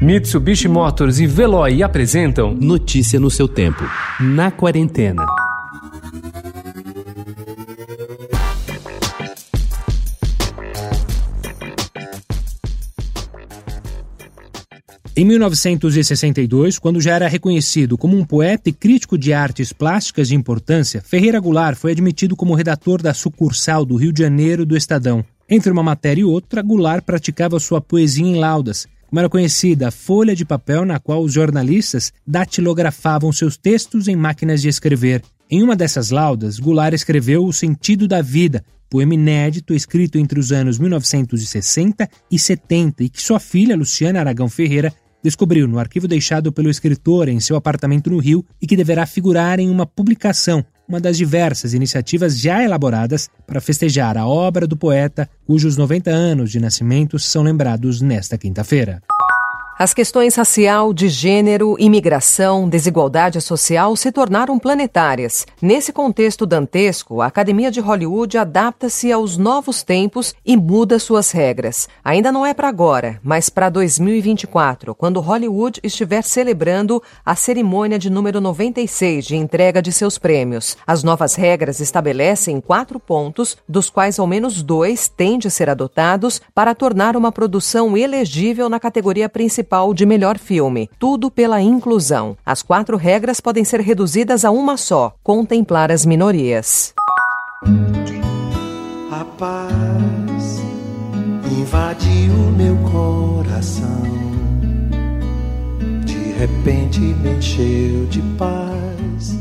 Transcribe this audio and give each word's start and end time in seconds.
Mitsubishi 0.00 0.68
Motors 0.68 1.18
e 1.20 1.26
Veloy 1.26 1.82
apresentam 1.82 2.54
Notícia 2.54 3.18
no 3.18 3.30
seu 3.30 3.48
tempo. 3.48 3.82
Na 4.20 4.50
quarentena. 4.50 5.24
Em 15.16 15.24
1962, 15.24 16.78
quando 16.78 17.00
já 17.00 17.14
era 17.14 17.26
reconhecido 17.26 17.96
como 17.96 18.18
um 18.18 18.24
poeta 18.24 18.68
e 18.68 18.72
crítico 18.74 19.16
de 19.16 19.32
artes 19.32 19.72
plásticas 19.72 20.28
de 20.28 20.34
importância, 20.34 21.00
Ferreira 21.00 21.40
Goulart 21.40 21.78
foi 21.78 21.92
admitido 21.92 22.36
como 22.36 22.54
redator 22.54 23.00
da 23.00 23.14
sucursal 23.14 23.82
do 23.86 23.96
Rio 23.96 24.12
de 24.12 24.22
Janeiro 24.22 24.66
do 24.66 24.76
Estadão. 24.76 25.24
Entre 25.48 25.72
uma 25.72 25.82
matéria 25.82 26.20
e 26.20 26.24
outra, 26.24 26.60
Goulart 26.60 27.02
praticava 27.02 27.58
sua 27.58 27.80
poesia 27.80 28.26
em 28.26 28.34
laudas, 28.34 28.86
como 29.08 29.20
era 29.20 29.28
conhecida 29.28 29.88
a 29.88 29.90
folha 29.90 30.34
de 30.34 30.44
papel 30.44 30.84
na 30.84 30.98
qual 30.98 31.22
os 31.22 31.32
jornalistas 31.32 32.12
datilografavam 32.26 33.32
seus 33.32 33.56
textos 33.56 34.08
em 34.08 34.16
máquinas 34.16 34.60
de 34.60 34.68
escrever. 34.68 35.22
Em 35.50 35.62
uma 35.62 35.76
dessas 35.76 36.10
laudas, 36.10 36.58
Goulart 36.58 36.94
escreveu 36.94 37.44
O 37.44 37.52
Sentido 37.52 38.08
da 38.08 38.20
Vida, 38.20 38.64
poema 38.90 39.14
inédito 39.14 39.74
escrito 39.74 40.18
entre 40.18 40.40
os 40.40 40.52
anos 40.52 40.78
1960 40.78 42.08
e 42.30 42.38
70 42.38 43.04
e 43.04 43.08
que 43.08 43.22
sua 43.22 43.38
filha, 43.38 43.76
Luciana 43.76 44.20
Aragão 44.20 44.48
Ferreira, 44.48 44.92
descobriu 45.22 45.66
no 45.66 45.78
arquivo 45.78 46.06
deixado 46.06 46.52
pelo 46.52 46.70
escritor 46.70 47.28
em 47.28 47.40
seu 47.40 47.56
apartamento 47.56 48.10
no 48.10 48.18
Rio 48.18 48.44
e 48.60 48.66
que 48.66 48.76
deverá 48.76 49.06
figurar 49.06 49.58
em 49.58 49.68
uma 49.68 49.86
publicação, 49.86 50.64
uma 50.88 51.00
das 51.00 51.16
diversas 51.16 51.74
iniciativas 51.74 52.38
já 52.38 52.62
elaboradas 52.62 53.28
para 53.46 53.60
festejar 53.60 54.16
a 54.16 54.26
obra 54.26 54.66
do 54.66 54.76
poeta, 54.76 55.28
cujos 55.46 55.76
90 55.76 56.10
anos 56.10 56.50
de 56.50 56.60
nascimento 56.60 57.18
são 57.18 57.42
lembrados 57.42 58.00
nesta 58.00 58.38
quinta-feira. 58.38 59.02
As 59.78 59.92
questões 59.92 60.34
racial, 60.34 60.94
de 60.94 61.06
gênero, 61.06 61.76
imigração, 61.78 62.66
desigualdade 62.66 63.42
social 63.42 63.94
se 63.94 64.10
tornaram 64.10 64.58
planetárias. 64.58 65.46
Nesse 65.60 65.92
contexto 65.92 66.46
dantesco, 66.46 67.20
a 67.20 67.26
Academia 67.26 67.70
de 67.70 67.78
Hollywood 67.78 68.38
adapta-se 68.38 69.12
aos 69.12 69.36
novos 69.36 69.82
tempos 69.82 70.34
e 70.46 70.56
muda 70.56 70.98
suas 70.98 71.30
regras. 71.30 71.90
Ainda 72.02 72.32
não 72.32 72.46
é 72.46 72.54
para 72.54 72.68
agora, 72.68 73.20
mas 73.22 73.50
para 73.50 73.68
2024, 73.68 74.94
quando 74.94 75.20
Hollywood 75.20 75.78
estiver 75.82 76.22
celebrando 76.22 77.02
a 77.22 77.34
cerimônia 77.36 77.98
de 77.98 78.08
número 78.08 78.40
96 78.40 79.26
de 79.26 79.36
entrega 79.36 79.82
de 79.82 79.92
seus 79.92 80.16
prêmios. 80.16 80.74
As 80.86 81.02
novas 81.02 81.34
regras 81.34 81.80
estabelecem 81.80 82.62
quatro 82.62 82.98
pontos, 82.98 83.58
dos 83.68 83.90
quais 83.90 84.18
ao 84.18 84.26
menos 84.26 84.62
dois 84.62 85.06
têm 85.06 85.38
de 85.38 85.50
ser 85.50 85.68
adotados 85.68 86.40
para 86.54 86.74
tornar 86.74 87.14
uma 87.14 87.30
produção 87.30 87.94
elegível 87.94 88.70
na 88.70 88.80
categoria 88.80 89.28
principal 89.28 89.65
principal 89.66 89.92
de 89.92 90.06
melhor 90.06 90.38
filme. 90.38 90.88
Tudo 90.98 91.30
pela 91.30 91.60
inclusão. 91.60 92.36
As 92.46 92.62
quatro 92.62 92.96
regras 92.96 93.40
podem 93.40 93.64
ser 93.64 93.80
reduzidas 93.80 94.44
a 94.44 94.50
uma 94.50 94.76
só: 94.76 95.14
contemplar 95.22 95.90
as 95.90 96.06
minorias. 96.06 96.94
A 99.10 99.24
paz 99.36 100.60
invadiu 101.50 102.32
meu 102.56 102.76
coração. 102.90 104.02
De 106.04 106.32
repente 106.38 107.00
me 107.00 107.36
encheu 107.36 108.06
de 108.06 108.22
paz. 108.38 109.36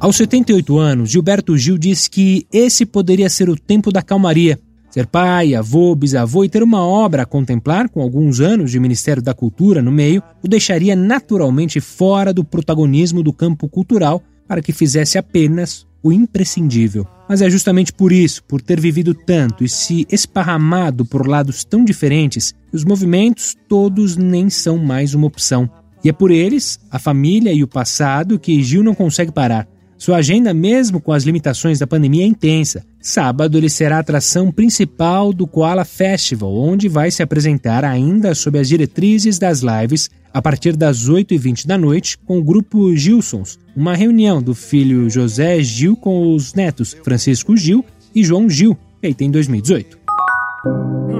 Aos 0.00 0.16
78 0.16 0.78
anos, 0.78 1.10
Gilberto 1.10 1.56
Gil 1.56 1.76
disse 1.76 2.08
que 2.08 2.46
esse 2.52 2.86
poderia 2.86 3.28
ser 3.28 3.48
o 3.48 3.56
tempo 3.56 3.90
da 3.90 4.00
calmaria 4.00 4.60
Ser 4.90 5.06
pai, 5.06 5.54
avô, 5.54 5.94
bisavô 5.94 6.44
e 6.44 6.48
ter 6.48 6.62
uma 6.62 6.80
obra 6.80 7.22
a 7.22 7.26
contemplar, 7.26 7.88
com 7.88 8.00
alguns 8.00 8.40
anos 8.40 8.70
de 8.70 8.80
Ministério 8.80 9.22
da 9.22 9.34
Cultura 9.34 9.82
no 9.82 9.92
meio, 9.92 10.22
o 10.42 10.48
deixaria 10.48 10.96
naturalmente 10.96 11.78
fora 11.78 12.32
do 12.32 12.42
protagonismo 12.42 13.22
do 13.22 13.32
campo 13.32 13.68
cultural 13.68 14.22
para 14.46 14.62
que 14.62 14.72
fizesse 14.72 15.18
apenas 15.18 15.86
o 16.02 16.10
imprescindível. 16.10 17.06
Mas 17.28 17.42
é 17.42 17.50
justamente 17.50 17.92
por 17.92 18.12
isso, 18.12 18.42
por 18.44 18.62
ter 18.62 18.80
vivido 18.80 19.12
tanto 19.12 19.62
e 19.62 19.68
se 19.68 20.06
esparramado 20.10 21.04
por 21.04 21.28
lados 21.28 21.64
tão 21.64 21.84
diferentes, 21.84 22.52
que 22.70 22.76
os 22.76 22.84
movimentos 22.84 23.54
todos 23.68 24.16
nem 24.16 24.48
são 24.48 24.78
mais 24.78 25.12
uma 25.12 25.26
opção. 25.26 25.68
E 26.02 26.08
é 26.08 26.12
por 26.12 26.30
eles, 26.30 26.78
a 26.90 26.98
família 26.98 27.52
e 27.52 27.62
o 27.62 27.68
passado, 27.68 28.38
que 28.38 28.62
Gil 28.62 28.82
não 28.82 28.94
consegue 28.94 29.32
parar. 29.32 29.68
Sua 29.98 30.18
agenda, 30.18 30.54
mesmo 30.54 31.00
com 31.00 31.12
as 31.12 31.24
limitações 31.24 31.80
da 31.80 31.86
pandemia, 31.86 32.22
é 32.22 32.26
intensa. 32.26 32.86
Sábado 33.00 33.58
ele 33.58 33.68
será 33.68 33.96
a 33.96 34.00
atração 34.00 34.52
principal 34.52 35.32
do 35.32 35.44
Koala 35.44 35.84
Festival, 35.84 36.54
onde 36.54 36.88
vai 36.88 37.10
se 37.10 37.20
apresentar 37.20 37.84
ainda 37.84 38.32
sob 38.32 38.58
as 38.60 38.68
diretrizes 38.68 39.38
das 39.38 39.60
lives 39.60 40.08
a 40.32 40.40
partir 40.40 40.76
das 40.76 41.08
8h20 41.08 41.66
da 41.66 41.76
noite 41.76 42.16
com 42.16 42.38
o 42.38 42.44
grupo 42.44 42.94
Gilsons, 42.94 43.58
uma 43.74 43.96
reunião 43.96 44.40
do 44.40 44.54
filho 44.54 45.10
José 45.10 45.60
Gil 45.62 45.96
com 45.96 46.32
os 46.32 46.54
netos 46.54 46.96
Francisco 47.02 47.56
Gil 47.56 47.84
e 48.14 48.22
João 48.22 48.48
Gil, 48.48 48.78
feita 49.00 49.24
em 49.24 49.30
2018. 49.30 49.98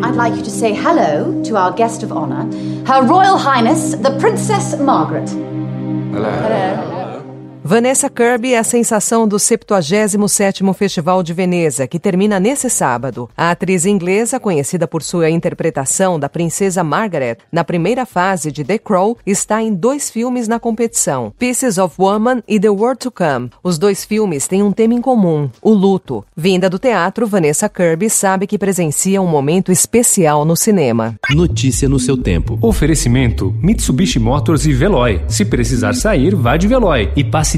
I'd 0.04 0.14
like 0.14 0.36
you 0.36 0.44
to 0.44 0.50
say 0.50 0.72
hello 0.72 1.42
to 1.42 1.56
our 1.56 1.74
guest 1.74 2.04
of 2.04 2.12
honor, 2.12 2.46
Her 2.86 3.02
Royal 3.02 3.36
Highness, 3.36 3.96
the 3.96 4.10
Princess 4.18 4.78
Margaret. 4.78 5.28
Hello. 6.12 6.30
Hello. 6.30 6.97
Vanessa 7.70 8.08
Kirby 8.08 8.54
é 8.54 8.58
a 8.58 8.64
sensação 8.64 9.28
do 9.28 9.36
77º 9.36 10.72
Festival 10.72 11.22
de 11.22 11.34
Veneza, 11.34 11.86
que 11.86 11.98
termina 11.98 12.40
nesse 12.40 12.70
sábado. 12.70 13.28
A 13.36 13.50
atriz 13.50 13.84
inglesa, 13.84 14.40
conhecida 14.40 14.88
por 14.88 15.02
sua 15.02 15.28
interpretação 15.28 16.18
da 16.18 16.30
princesa 16.30 16.82
Margaret 16.82 17.36
na 17.52 17.62
primeira 17.62 18.06
fase 18.06 18.50
de 18.50 18.64
The 18.64 18.78
Crow, 18.78 19.18
está 19.26 19.62
em 19.62 19.74
dois 19.74 20.08
filmes 20.08 20.48
na 20.48 20.58
competição, 20.58 21.30
Pieces 21.38 21.76
of 21.76 21.94
Woman 21.98 22.42
e 22.48 22.58
The 22.58 22.70
World 22.70 23.00
to 23.00 23.10
Come. 23.10 23.50
Os 23.62 23.76
dois 23.76 24.02
filmes 24.02 24.48
têm 24.48 24.62
um 24.62 24.72
tema 24.72 24.94
em 24.94 25.02
comum, 25.02 25.50
o 25.60 25.74
luto. 25.74 26.24
Vinda 26.34 26.70
do 26.70 26.78
teatro, 26.78 27.26
Vanessa 27.26 27.68
Kirby 27.68 28.08
sabe 28.08 28.46
que 28.46 28.56
presencia 28.56 29.20
um 29.20 29.26
momento 29.26 29.70
especial 29.70 30.46
no 30.46 30.56
cinema. 30.56 31.16
Notícia 31.28 31.86
no 31.86 32.00
seu 32.00 32.16
tempo. 32.16 32.58
Oferecimento 32.62 33.54
Mitsubishi 33.62 34.18
Motors 34.18 34.64
e 34.64 34.72
Veloy. 34.72 35.20
Se 35.28 35.44
precisar 35.44 35.94
sair, 35.94 36.34
vá 36.34 36.56
de 36.56 36.66
Veloy 36.66 37.12
e 37.14 37.22
passe 37.22 37.57